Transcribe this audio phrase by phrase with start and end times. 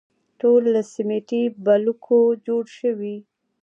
[0.39, 3.15] ټول له سیمټي بلوکو جوړ شوي.